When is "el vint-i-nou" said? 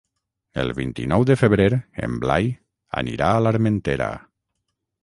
0.61-1.25